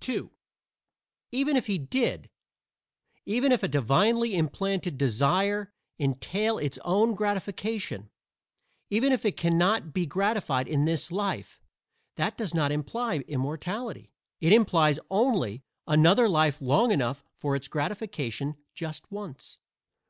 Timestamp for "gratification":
7.12-8.08, 17.68-18.56